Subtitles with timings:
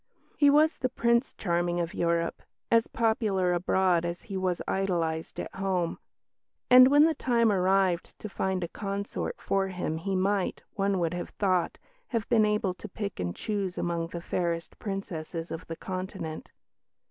[0.35, 5.53] He was the "Prince Charming" of Europe, as popular abroad as he was idolised at
[5.53, 5.99] home;
[6.71, 11.13] and when the time arrived to find a consort for him he might, one would
[11.13, 11.77] have thought,
[12.07, 16.51] have been able to pick and choose among the fairest Princesses of the Continent.